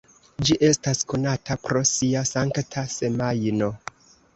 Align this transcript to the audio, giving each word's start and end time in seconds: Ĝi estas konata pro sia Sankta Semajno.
Ĝi 0.47 0.55
estas 0.69 1.01
konata 1.13 1.59
pro 1.67 1.85
sia 1.93 2.27
Sankta 2.33 2.89
Semajno. 2.99 3.75